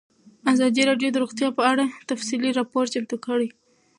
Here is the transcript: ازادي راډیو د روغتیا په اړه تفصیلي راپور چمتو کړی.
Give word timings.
ازادي 0.53 0.81
راډیو 0.89 1.09
د 1.11 1.17
روغتیا 1.23 1.49
په 1.57 1.63
اړه 1.71 1.83
تفصیلي 2.09 2.51
راپور 2.59 2.85
چمتو 2.93 3.17
کړی. 3.25 3.49